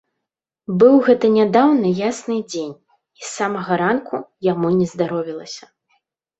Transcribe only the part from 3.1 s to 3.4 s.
і з